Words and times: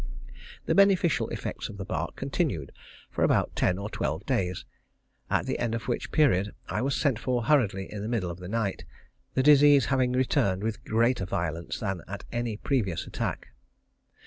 The 0.65 0.73
beneficial 0.73 1.29
effects 1.29 1.69
of 1.69 1.77
the 1.77 1.85
bark 1.85 2.15
continued 2.15 2.71
for 3.11 3.23
about 3.23 3.55
ten 3.55 3.77
or 3.77 3.87
twelve 3.87 4.25
days, 4.25 4.65
at 5.29 5.45
the 5.45 5.59
end 5.59 5.75
of 5.75 5.87
which 5.87 6.11
period 6.11 6.55
I 6.65 6.81
was 6.81 6.95
sent 6.95 7.19
for 7.19 7.43
hurriedly 7.45 7.85
in 7.93 8.01
the 8.01 8.09
middle 8.09 8.31
of 8.31 8.39
the 8.39 8.49
night, 8.49 8.83
the 9.35 9.43
disease 9.43 9.85
having 9.93 10.13
returned 10.13 10.63
with 10.63 10.83
greater 10.85 11.25
violence 11.27 11.79
than 11.79 12.01
at 12.07 12.23
any 12.33 12.57
previous 12.57 13.05
attack. 13.05 13.49